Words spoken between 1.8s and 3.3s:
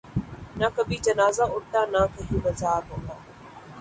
نہ کہیں مزار ہوتا